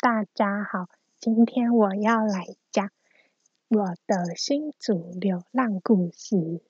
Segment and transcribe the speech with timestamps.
[0.00, 0.86] 大家好，
[1.18, 2.88] 今天我要来讲
[3.66, 6.62] 我的新主流浪故事。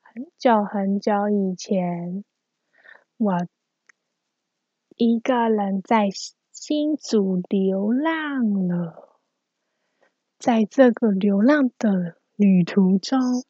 [0.00, 2.24] 很久很久以前，
[3.18, 3.46] 我
[4.96, 6.08] 一个人在
[6.50, 9.16] 新主流浪了。
[10.36, 13.44] 在这个流浪的旅途中，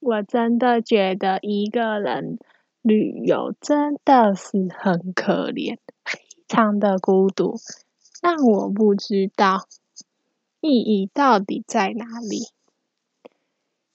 [0.00, 2.40] 我真的觉得一个人
[2.82, 6.18] 旅游真的是很可怜，非
[6.48, 7.54] 常的孤独。
[8.28, 9.68] 但我不知道
[10.60, 12.48] 意义到底在哪里，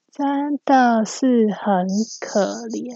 [0.09, 1.85] 真的是很
[2.21, 2.95] 可怜。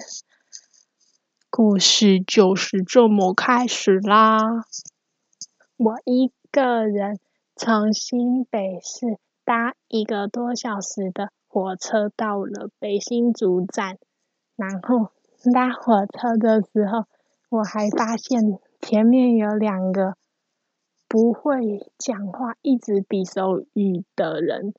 [1.50, 4.64] 故事就是这么开始啦。
[5.76, 7.20] 我一个人
[7.58, 13.98] 从新北市搭一个多小时的火车到了北新竹站，
[14.56, 15.12] 然后
[15.54, 17.04] 搭火车的时候，
[17.50, 20.16] 我还发现前面有两个。
[21.08, 24.74] 不会讲话，一直比手语的人，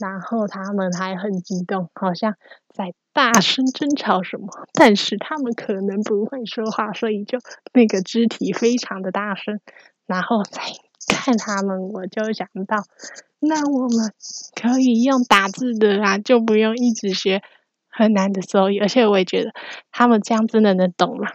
[0.00, 2.34] 然后他们还很激动，好像
[2.68, 4.48] 在大声争吵什么。
[4.72, 7.38] 但是他们可能不会说话，所以就
[7.72, 9.60] 那个肢体非常的大声。
[10.04, 10.60] 然后再
[11.08, 12.84] 看他们，我就想到，
[13.38, 14.12] 那我们
[14.60, 17.40] 可以用打字的啊，就不用一直学
[17.88, 18.80] 很难的手语。
[18.80, 19.52] 而且我也觉得
[19.90, 21.30] 他们这样真的能懂吗。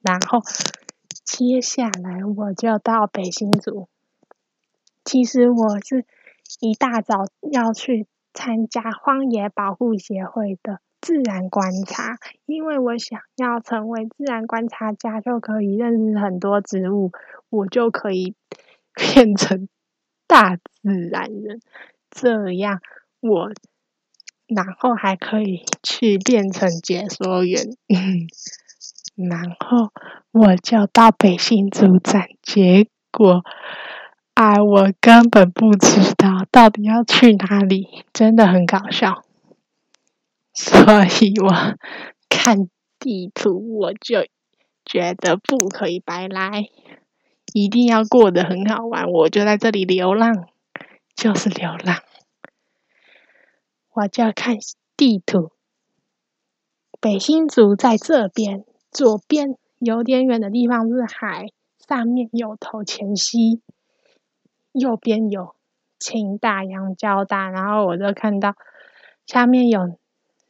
[0.00, 0.42] 然后。
[1.30, 3.86] 接下来我就到北新竹。
[5.04, 6.06] 其实我是
[6.58, 17.12] 一大早要去参加荒野保护协会的自然观察，因为我想要成为自然观察家，就可以认识很多植物，
[17.50, 18.34] 我就可以
[18.96, 19.68] 变成
[20.26, 20.62] 大自
[21.10, 21.60] 然人。
[22.10, 22.80] 这样
[23.20, 23.52] 我，
[24.46, 27.76] 然后还可以去变成解说员。
[29.18, 29.92] 然后
[30.30, 33.42] 我就到北新竹站，结果，
[34.34, 39.24] 哎，我根本不知道到底要去哪里，真的很搞笑。
[40.54, 40.78] 所
[41.20, 41.76] 以我
[42.28, 42.68] 看
[43.00, 44.28] 地图，我就
[44.84, 46.68] 觉得不可以白来，
[47.52, 49.10] 一定要过得很好玩。
[49.10, 50.46] 我就在这里流浪，
[51.16, 51.96] 就是流浪。
[53.94, 54.58] 我就看
[54.96, 55.50] 地图，
[57.00, 58.64] 北新竹在这边。
[58.90, 61.48] 左边有点远的地方是海，
[61.86, 63.60] 上面有头前溪，
[64.72, 65.54] 右边有
[65.98, 68.54] 清大、洋交大，然后我就看到
[69.26, 69.98] 下面有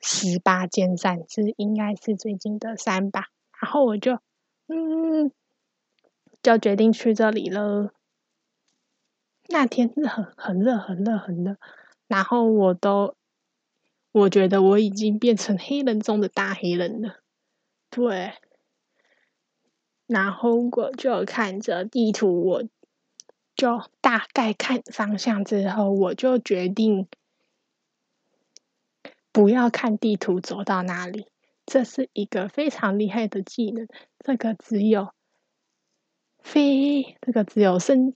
[0.01, 3.27] 十八尖山，是应该是最近的山吧。
[3.61, 4.19] 然后我就
[4.69, 5.33] 嗯，
[6.43, 7.93] 就决定去这里了。
[9.49, 11.57] 那天是很很热，很热，很热。
[12.07, 13.15] 然后我都
[14.13, 17.17] 我觉得我已经变成黑人中的大黑人了。
[17.91, 18.35] 对，
[20.07, 22.63] 然后我就看着地图，我
[23.57, 27.09] 就大概看方向之后，我就决定
[29.33, 31.27] 不要看地图走到哪里。
[31.65, 33.89] 这是一个非常厉害的技能，
[34.21, 35.13] 这个只有
[36.39, 38.15] 非这个只有身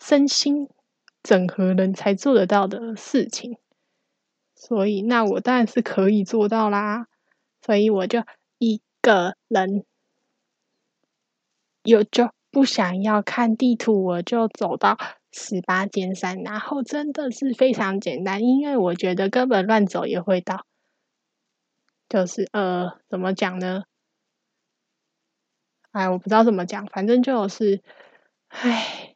[0.00, 0.68] 身心
[1.22, 3.56] 整合人才做得到的事情。
[4.54, 7.08] 所以，那我当然是可以做到啦。
[7.62, 8.22] 所以，我就。
[9.04, 9.84] 个人
[11.82, 14.96] 有就不想要看地图，我就走到
[15.30, 20.64] 十八尖山，然后真的是非常简单，因为我觉得根本乱走也会到。
[22.08, 23.82] 就是呃，怎么讲呢？
[25.92, 27.82] 哎，我不知道怎么讲，反正就是，
[28.48, 29.14] 唉，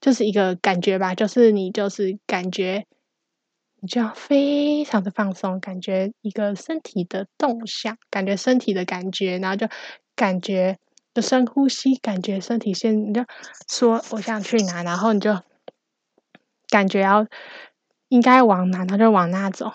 [0.00, 2.86] 就是一个感觉吧，就是你就是感觉。
[3.82, 9.66] 你就要非常的放松，感觉一个身体的动向，感觉身体的感觉，然后就
[10.14, 10.78] 感觉
[11.14, 13.24] 就深呼吸，感觉身体先你就
[13.68, 15.34] 说我想去哪，然后你就
[16.68, 17.26] 感觉要
[18.08, 19.72] 应该往哪，那就往那走，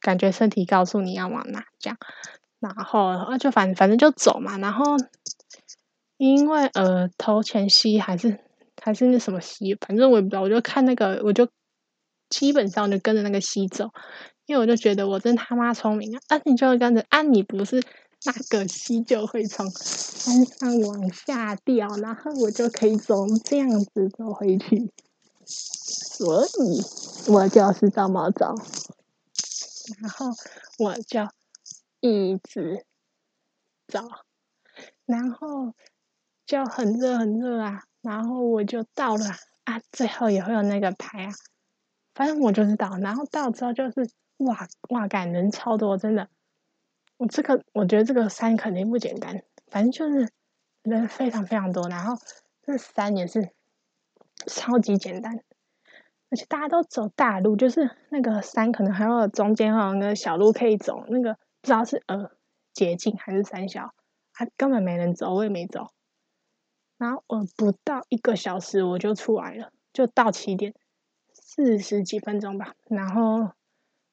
[0.00, 1.98] 感觉身体告诉你要往哪，这样，
[2.58, 4.96] 然后啊就反反正就走嘛，然后
[6.16, 8.40] 因为呃头前吸还是
[8.80, 11.46] 还是那什么吸，反正我也不知道，我就看那个我就。
[12.32, 13.90] 基本上就跟着那个溪走，
[14.46, 16.20] 因为我就觉得我真他妈聪明啊！
[16.28, 17.82] 啊，你就会跟着啊，你不是
[18.24, 24.90] 那个溪就会从山上往下掉，然后我就可以走这样子走回去，
[25.44, 28.54] 所以我就是这么走，
[30.00, 30.28] 然后
[30.78, 31.28] 我就
[32.00, 32.86] 一直
[33.88, 34.00] 走，
[35.04, 35.74] 然后
[36.46, 39.26] 就很热很热啊，然后我就到了
[39.64, 41.32] 啊，最后也会有那个牌啊。
[42.14, 46.28] 反正我就知道，然后到之后就是哇哇，感人超多，真的。
[47.16, 50.28] 我这个我觉得这个山肯定不简单，反正就是
[50.82, 52.16] 人非常非常多，然后
[52.62, 53.50] 这山也是
[54.46, 55.40] 超级简单，
[56.30, 62.30] 而且大家都走大路，就是那个山可能还有中间还有那个小路可以走，那个不知道是呃
[62.72, 63.94] 捷径还是山小，
[64.32, 65.88] 还根本没人走，我也没走。
[66.98, 70.74] 然后我不到一个小时我就出来了，就到起点
[71.54, 72.74] 四十几分钟吧。
[72.88, 73.52] 然后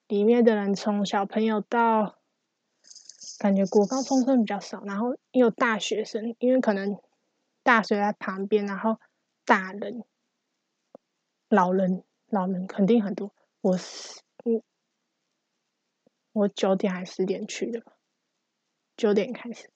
[0.08, 2.16] 里面的人从小朋友到。
[3.38, 7.00] 感觉国高中生比较少，然后也有大学生，因为可能
[7.64, 9.00] 大学在旁边，然后
[9.46, 10.04] 大人、
[11.48, 13.34] 老人、老人肯定很多。
[13.62, 14.62] 我是我
[16.34, 17.94] 我九点还十点去的吧？
[18.98, 19.70] 九点开始，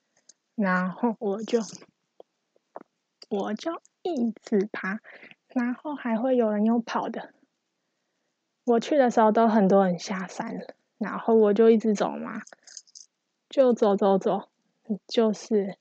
[0.55, 1.61] 然后我就
[3.29, 4.99] 我就一直爬，
[5.47, 7.33] 然后还会有人用跑的。
[8.65, 10.65] 我去的时候都很多人下山，
[10.97, 12.41] 然后我就一直走嘛。
[13.49, 14.49] 就走走走，
[15.05, 15.77] 就是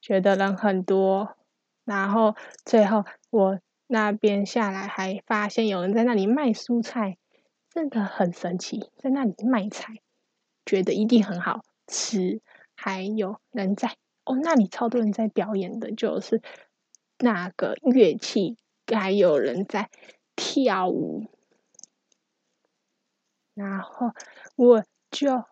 [0.00, 1.36] 觉得人很多，
[1.84, 2.34] 然后
[2.64, 7.16] 最后我那边下来还发现有人在那里卖蔬菜，
[7.68, 10.00] 真的很神奇，在那里卖菜，
[10.66, 12.40] 觉得一定很好吃。
[12.74, 13.94] 还有人在
[14.24, 16.42] 哦，那里超多人在表演的，就是
[17.18, 18.56] 那个乐器，
[18.86, 19.90] 还有人在
[20.40, 21.26] 跳舞，
[23.52, 24.12] 然后
[24.56, 25.44] 我就。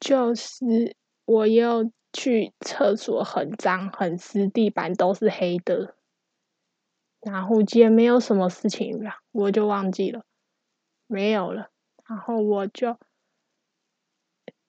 [0.00, 5.96] 就是我又去厕所，很脏，很湿，地板都是黑的。
[7.18, 10.24] 然后今天没有什么事情了，我就忘记了，
[11.08, 11.72] 没有了。
[12.06, 12.96] 然后我就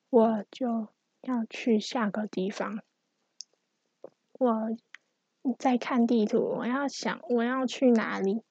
[0.10, 0.88] 我就
[1.22, 2.82] 要去下个地方，
[4.32, 4.76] 我
[5.60, 8.42] 在看地图，我要想我要去哪里，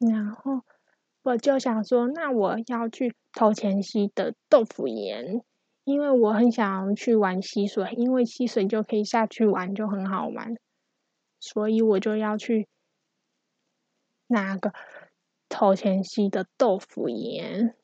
[0.00, 0.62] 然后。
[1.22, 5.44] 我就想说，那我要去头前溪的豆腐岩，
[5.84, 10.54] 因为我很想去玩溪水，因为溪水就可以下去玩，就很好玩，
[11.38, 12.68] 所以我就要去
[14.28, 14.72] 那个
[15.50, 17.76] 头前溪的豆腐岩。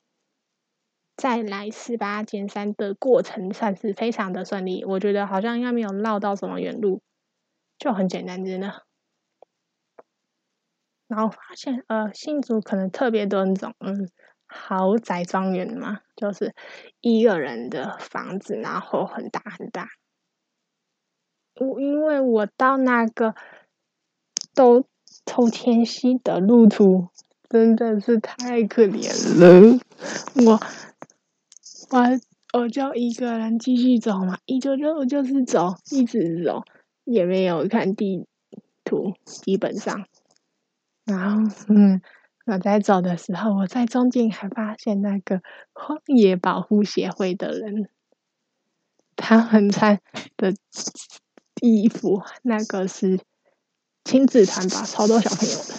[1.14, 7.02] 再来十八减三的过程算是非常的顺利，我觉得好像应该没有绕到什么远路，
[7.76, 8.85] 就很简单，真的。
[11.08, 14.08] 然后发现，呃，新竹可能特别多那种，嗯，
[14.46, 16.54] 豪宅庄园嘛，就是
[17.00, 19.88] 一个人的房子，然后很大很大。
[21.58, 23.34] 我因为我到那个
[24.54, 24.84] 都
[25.24, 27.08] 偷天溪的路途
[27.48, 29.08] 真的是太可怜
[29.38, 29.78] 了，
[30.44, 30.60] 我
[31.90, 36.62] 我我就一个人继续走嘛，一就就就是走，一直走，
[37.04, 38.26] 也没有看地
[38.84, 40.06] 图，基本上。
[41.06, 42.02] 然后，嗯，
[42.46, 45.40] 我在走的时候，我在中间还发现那个
[45.72, 47.88] 荒野保护协会的人，
[49.14, 50.00] 他们穿
[50.36, 50.52] 的
[51.62, 53.20] 衣服，那个是
[54.04, 55.74] 亲子团吧，超多小朋友的。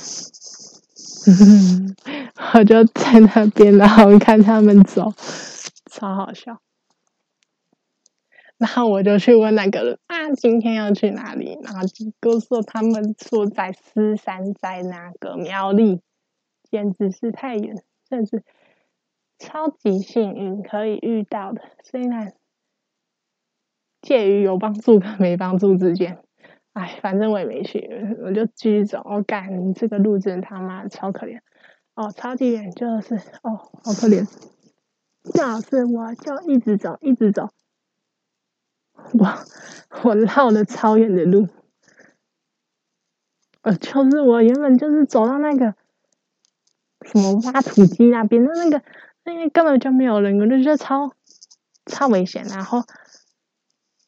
[2.53, 5.13] 我就在那边，然后看他们走，
[5.91, 6.61] 超好笑。
[8.57, 11.59] 然后我就去问那个人啊，今天要去哪里？
[11.61, 11.81] 然后
[12.21, 16.01] 就说他们说在狮山，在那个苗栗，
[16.69, 18.43] 简直是太远，甚至
[19.37, 21.61] 超级幸运可以遇到的。
[21.83, 22.33] 虽然
[24.01, 26.17] 介于有帮助跟没帮助之间，
[26.73, 27.87] 哎，反正我也没去，
[28.23, 29.03] 我就继续走。
[29.05, 31.41] 我感这个路真他妈超可怜
[31.93, 34.25] 哦，超级远，就是哦，好可怜。
[35.33, 37.49] 就是我就一直走，一直走。
[39.13, 39.27] 我
[40.03, 41.47] 我绕了超远的路，
[43.61, 45.73] 呃，就是我原本就是走到那个
[47.03, 48.81] 什么挖土机那边的那个，
[49.23, 51.11] 那边根本就没有人，我就觉得超
[51.85, 52.43] 超危险。
[52.45, 52.83] 然后，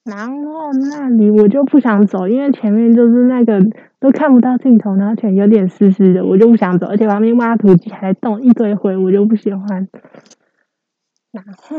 [0.03, 3.61] 然后那里我就不想走，因为前面就是那个
[3.99, 6.87] 都看不到尽头，然后且有点湿湿的，我就不想走。
[6.87, 9.87] 而且旁边挖土机还动一堆灰，我就不喜欢。
[11.31, 11.77] 然后。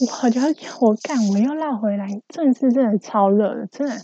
[0.00, 0.40] 我就
[0.80, 4.02] 我干，我又绕回来，真是真的超热的，真的，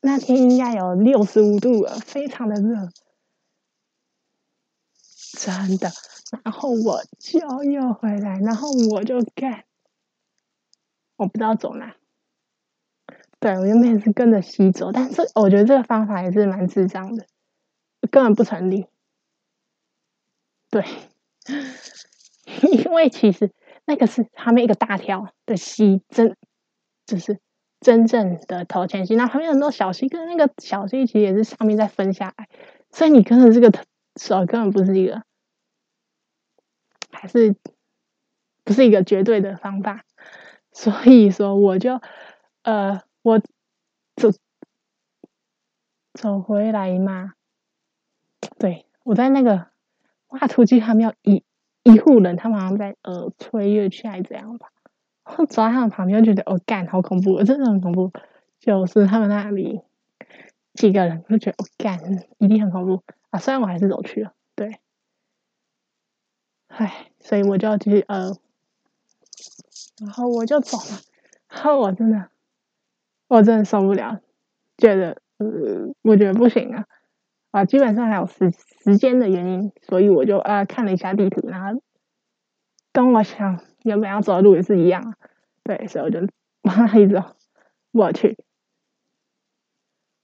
[0.00, 2.88] 那天应该有六十五度了，非常的热，
[5.38, 5.90] 真的。
[6.42, 9.64] 然后我就又回来，然后我就干，
[11.16, 11.96] 我不知道走哪。
[13.40, 17.26] 对我原本也是跟着西走，但是我觉得这个方法也是蛮智障的，
[18.10, 18.86] 根本不成立。
[20.70, 20.82] 对，
[22.72, 23.52] 因为其实。
[23.84, 26.36] 那个是他们一个大条的溪，真
[27.06, 27.40] 就是
[27.80, 29.16] 真正的头前溪。
[29.16, 32.48] 那旁边很多小溪，跟那个小溪其实也是上面再分下来，
[32.90, 33.84] 所以你跟着这个
[34.16, 35.22] 手根本不是一个，
[37.10, 37.56] 还是
[38.64, 40.04] 不是一个绝对的方法。
[40.72, 42.00] 所以说，我就
[42.62, 43.40] 呃，我
[44.14, 44.30] 走
[46.12, 47.32] 走回来嘛。
[48.58, 49.66] 对我在那个
[50.28, 51.42] 挖土机还没有一
[51.82, 54.68] 一户人，他们好像在呃吹乐器还是怎样吧。
[55.24, 58.12] 我走到他们旁边就，觉得哦干，好恐怖，真的很恐怖。
[58.58, 59.80] 就是他们那里
[60.74, 61.98] 几个人，就觉得哦干，
[62.38, 63.38] 一定很恐怖啊。
[63.38, 64.80] 虽然我还是走去了，对，
[66.68, 68.36] 唉，所以我就要继续呃，
[70.00, 71.00] 然后我就走了。
[71.48, 72.28] 然后我真的，
[73.28, 74.20] 我真的受不了，
[74.76, 75.46] 觉得呃，
[76.02, 76.86] 我觉得不行啊
[77.50, 78.50] 啊，基本上还有时
[78.84, 81.82] 时间的原因，所以我就呃看了一下地图，然后
[82.92, 85.16] 跟我想原本要走的路也是一样，
[85.62, 86.20] 对，所以我就
[86.62, 87.36] 往那里走，
[87.90, 88.38] 我去，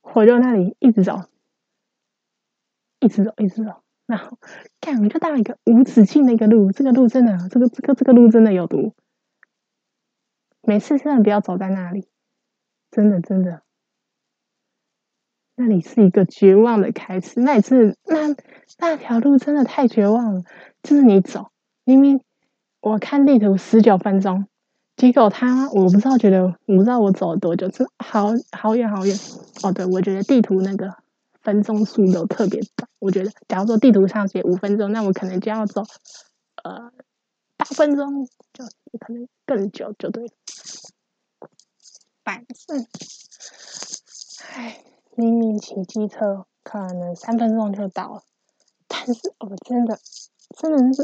[0.03, 1.25] 我就那里一直走，
[3.01, 4.39] 一直走，一直走，然后
[4.81, 8.95] 看我就到一个无止境的一个路，这个路真的，这个这个这个路真的有毒。
[10.63, 12.09] 每次真的不要走在那里，
[12.91, 13.63] 真的真的，
[15.57, 17.41] 那里是一个绝望的开始。
[17.41, 18.35] 那一次，那
[18.79, 20.43] 那条路真的太绝望了。
[20.83, 21.51] 就是你走，
[21.85, 22.21] 明明
[22.81, 24.47] 我看地图十九分钟，
[24.97, 29.17] 结果他我不知道，觉得我不知道我走了多久，是好好远好远。
[29.63, 30.95] 哦，对，我觉得地图那个
[31.43, 32.89] 分钟数都特别短。
[32.99, 35.83] 我觉得，假如说地图上写五分钟，那我可能就要走
[36.63, 36.93] 呃
[37.57, 38.65] 八分钟，就
[39.01, 40.31] 可能更久，就对了。
[42.23, 42.87] 反正，
[44.53, 44.83] 唉，
[45.17, 48.23] 明明骑机车可能三分钟就到了，
[48.87, 49.99] 但是 我真的
[50.57, 51.03] 真的是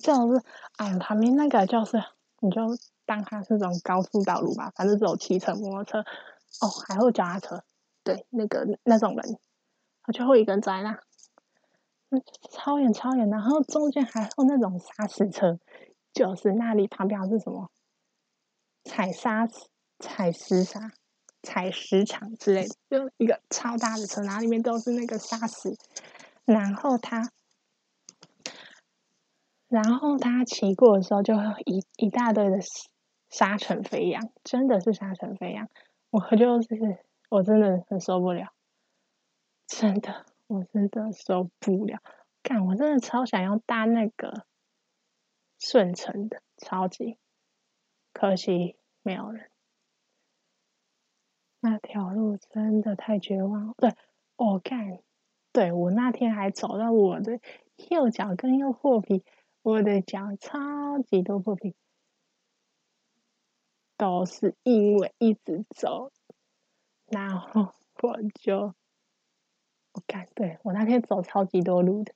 [0.00, 0.42] 就是
[0.76, 2.02] 哎，旁边那个就是
[2.40, 2.60] 你就
[3.06, 6.00] 当它是种高速道路吧，反正只有汽车、摩托车，
[6.60, 7.62] 哦，还有脚踏车，
[8.04, 9.38] 对，那个那种人，
[10.06, 10.98] 我最后一个人在那，
[12.50, 15.58] 超远超远，然后中间还有那种砂石车，
[16.12, 17.70] 就是那里旁边是什么
[18.84, 19.54] 踩砂石。
[20.04, 20.90] 采石沙、
[21.42, 25.76] 采石场之类的，就一个超大的车，然后里面都是那个沙石，
[26.44, 27.30] 然后他，
[29.68, 32.58] 然后他骑过的时候，就会一一大堆的
[33.28, 35.68] 沙尘飞扬，真的是沙尘飞扬，
[36.10, 38.52] 我就是我真的很受不了，
[39.66, 41.98] 真的，我真的受不了，
[42.42, 44.46] 干，我真的超想要搭那个
[45.58, 47.16] 顺城的，超级，
[48.12, 49.48] 可惜没有人。
[51.64, 53.72] 那条路真的太绝望。
[53.78, 53.94] 对，
[54.34, 54.98] 我看，
[55.52, 57.38] 对我那天还走到我的
[57.88, 59.22] 右脚跟右破皮，
[59.62, 61.76] 我的脚超级多破皮，
[63.96, 66.10] 都是因为一直走，
[67.06, 68.74] 然后我就，
[69.92, 72.12] 我看，对我那天走超级多路的，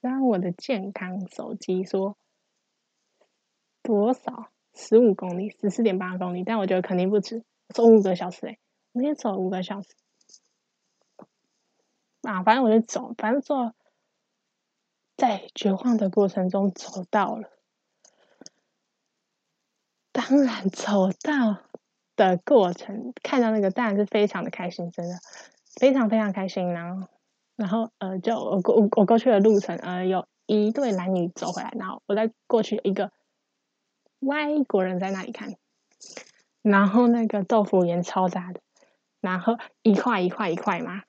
[0.00, 2.16] 然我的健康手机说
[3.82, 7.44] 多少十五公里，十四点八公里，但我觉得肯定不止。
[7.74, 8.58] 走五个小时哎，
[8.92, 9.88] 我天走五个小时
[12.22, 12.42] 啊！
[12.42, 13.74] 反正我就走，反正做
[15.16, 17.50] 在绝望的过程中走到了。
[20.12, 21.62] 当然，走到
[22.16, 25.14] 的过程看到那个当然是非常的开心，真的
[25.76, 26.72] 非常非常开心。
[26.72, 27.08] 然后，
[27.54, 33.12] 然后呃，就我过我过去的路程，呃，有一对男女走回来，然后我再过去一个
[34.18, 35.54] 外国人在那里看。
[36.68, 38.60] 然后那个豆腐盐超大的，
[39.20, 41.04] 然后一块一块一块嘛，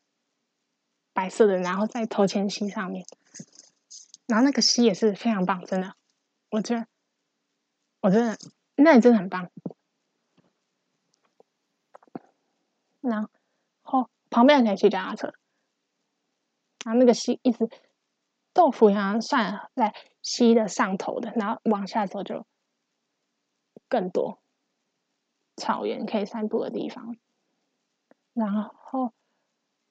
[1.11, 3.05] 白色的，然后在头前溪上面，
[4.25, 5.95] 然后那个溪也是非常棒，真的，
[6.49, 6.87] 我觉得，
[7.99, 8.37] 我真的，
[8.75, 9.51] 那里真的很棒。
[13.01, 13.27] 然
[13.81, 15.33] 后旁边可以骑脚踏车，
[16.85, 17.69] 然后那个溪一直
[18.53, 22.45] 豆腐好像算在溪的上头的，然后往下走就
[23.89, 24.41] 更多。
[25.59, 27.15] 草原可以散步的地方，
[28.33, 29.13] 然后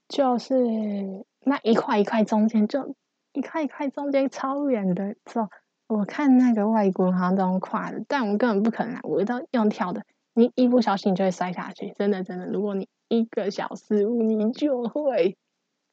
[0.08, 2.96] 就是那一块一块中间，就
[3.32, 5.14] 一块一块中间超远的。
[5.24, 5.48] 走，
[5.86, 10.04] 我看那个外国人好像都用跨的，但我们根本不可能啊，我都用跳的。
[10.34, 12.46] 你一不小心就会摔下去，真的真的。
[12.46, 15.36] 如果你一个小失误，你就会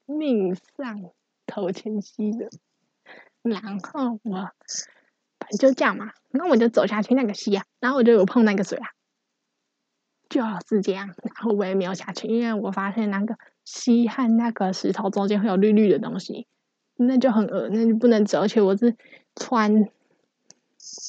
[0.05, 1.11] 命丧
[1.45, 2.49] 头前溪的。
[3.41, 4.49] 然后我
[5.39, 8.87] 反正就这样嘛，那我就走下去那个溪啊，然后我就有碰那个水啊。
[10.29, 16.47] 就是这样，然后我也没有下去，因为我发现那个溪和那个石头中间会有绿绿的东西，
[16.95, 18.41] 那就很恶那就不能走。
[18.41, 18.95] 而且我是
[19.35, 19.87] 穿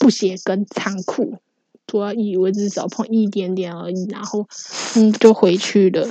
[0.00, 1.38] 布鞋跟长裤，
[1.87, 4.46] 所以为只是手碰一点点而已，然后
[4.96, 6.08] 嗯就回去了。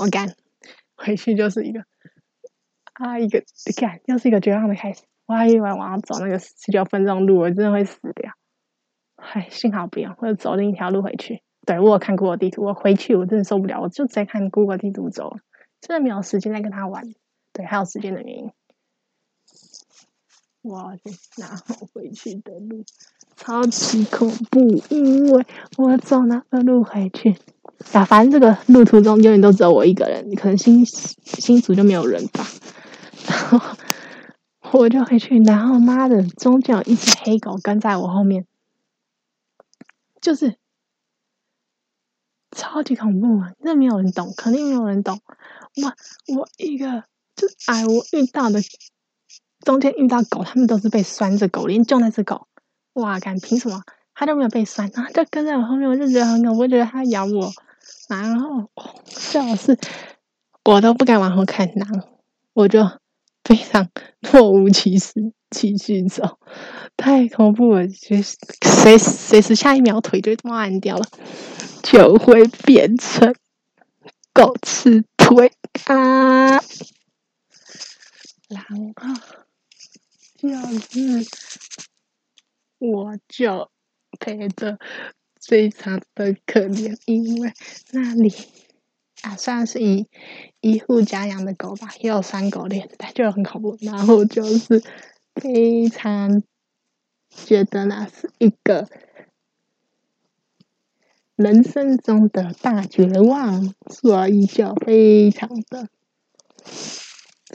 [0.00, 0.34] 我干，
[0.96, 1.84] 回去就是一个
[2.94, 3.42] 啊一个
[3.76, 5.02] 干，又是一个绝望的开始。
[5.26, 8.32] 我还以为我要走那个十九分钟路，我真的会死掉。
[9.32, 11.42] 唉，幸好不用，我走另一条路回去。
[11.66, 15.36] 对我有看过地图，我回去我真的受不了，我就直接看 Google 地图走。
[15.80, 17.02] 真的没有时间再跟他玩。
[17.52, 18.50] 对，还有时间的原因。
[20.62, 20.96] 我
[21.36, 22.84] 然后回去的路
[23.36, 25.44] 超级恐怖，因为
[25.76, 27.36] 我走那个路回去，
[27.92, 32.46] 啊，反正这个路途中永远都只有我一个人，可能新新组就没有人吧。
[33.28, 33.60] 然
[34.60, 38.46] 后我就回去，然后妈的，中间有一只黑狗跟在我后面，
[40.24, 40.56] 就是
[42.50, 43.52] 超级恐怖啊！
[43.58, 45.20] 那没有人懂，肯定没有人懂。
[45.82, 47.04] 我我一个
[47.36, 48.60] 就哎，我遇到的。
[49.60, 52.48] 中间遇到狗，他们都是被拴着狗，连救那只狗，
[52.94, 53.82] 哇，敢凭什么？
[54.14, 57.52] 他都没有被拴，然后就跟在我后面，我就觉得很恐怖，觉得他咬我，
[58.08, 58.70] 然后
[59.06, 59.78] 笑是，
[60.64, 62.08] 我都不敢往后看，然后
[62.54, 62.80] 我就
[63.44, 63.88] 非常
[64.32, 65.12] 若无其事
[65.54, 66.38] 继续走，
[66.96, 71.06] 太恐怖了，随随随时下一秒腿就断掉了，
[71.82, 73.34] 就会变成
[74.32, 75.52] 狗吃腿
[75.84, 76.60] 啊，
[78.48, 78.64] 然
[78.96, 79.14] 后。
[80.36, 81.26] 就是，
[82.78, 83.70] 我就
[84.20, 84.78] 陪着，
[85.40, 87.50] 非常的可怜，因为
[87.92, 88.30] 那里
[89.22, 90.06] 啊算是以
[90.60, 93.78] 一户家养的狗吧，也有三狗链，但就很恐怖。
[93.80, 94.84] 然后就是
[95.34, 96.42] 非常
[97.28, 98.88] 觉得那是一个
[101.36, 105.88] 人生中的大绝望，所以就非常的。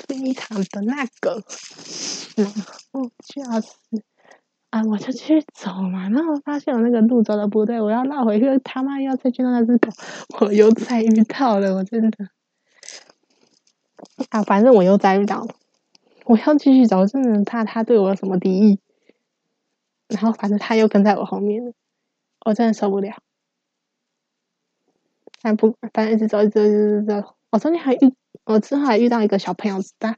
[0.07, 1.43] 非常的那个，
[2.35, 2.47] 然
[2.91, 4.03] 后就是
[4.69, 9.89] 啊，我就去走嘛，然后发现我那个路走的不对，我要绕回去，他妈要再见到那只狗，
[10.39, 12.29] 我又再遇到了，我真的。
[14.29, 15.55] 啊，反正我又再遇到了，
[16.29, 18.79] 我要继续走，真的怕他对我有什么敌意，
[20.07, 21.73] 然后反正他又跟在我后面，
[22.45, 23.17] 我真的受不了，
[25.41, 28.13] 但不，反正一直走，一直走，一直走，我中间还遇。
[28.43, 30.15] 我之后还遇到一个小朋友，他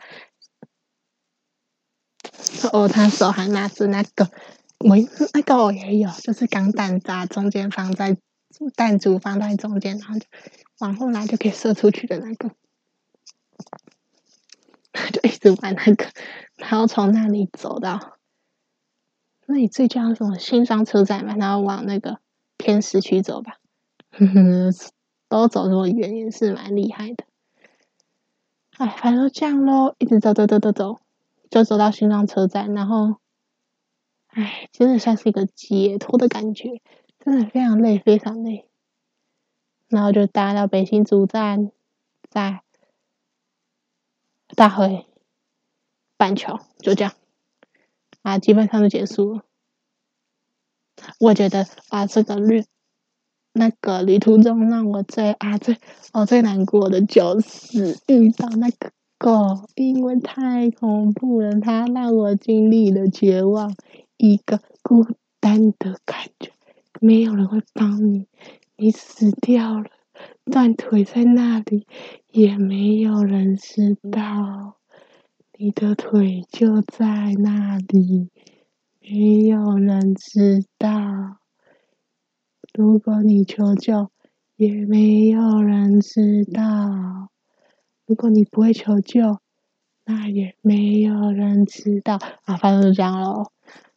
[2.73, 4.29] 哦，他手还拿着那个，
[4.79, 4.97] 我
[5.33, 8.17] 那个我也有，就是钢弹扎中间放在
[8.75, 10.25] 弹珠放在中间，然后就
[10.79, 12.51] 往后拿就可以射出去的那个，
[15.13, 16.05] 就一直玩那个，
[16.55, 18.17] 然后从那里走到
[19.45, 22.19] 那里最叫什么新庄车站嘛，然后往那个
[22.57, 23.57] 偏市区走吧，
[25.27, 27.25] 都走这么远也是蛮厉害的。
[28.77, 30.99] 哎，反正这样咯，一直走走走走走，
[31.49, 33.17] 就走到新庄车站，然后，
[34.27, 36.81] 哎，真的算是一个解脱的感觉，
[37.19, 38.67] 真的非常累，非常累。
[39.87, 41.71] 然后就搭到北新主站，
[42.29, 42.61] 再
[44.55, 45.05] 大会
[46.17, 47.13] 板桥，就这样，
[48.21, 49.43] 啊，基本上就结束了。
[51.19, 52.63] 我觉得啊，这个旅
[53.53, 55.77] 那个旅途中，让我最啊最
[56.13, 63.75] 我最难过的就是遇到那个狗，因为太恐怖了，它让我经历了绝望，
[64.17, 65.07] 一个孤
[65.39, 66.51] 单的感觉，
[66.99, 68.27] 没有人会帮你，
[68.75, 69.89] 你死掉了，
[70.51, 71.87] 断腿在那里，
[72.29, 74.77] 也没有人知道，
[75.57, 78.29] 你的腿就在那里，
[78.99, 80.89] 没有人知道。
[82.73, 84.11] 如果你求救，
[84.55, 87.29] 也没有人知道；
[88.05, 89.39] 如果你不会求救，
[90.05, 92.19] 那也没有人知道。
[92.43, 93.51] 啊，反正就这样喽。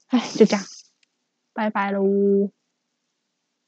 [0.07, 0.65] 哎，就这样，
[1.53, 2.51] 拜拜喽。